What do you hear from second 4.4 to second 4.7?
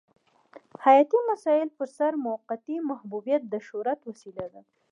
ده.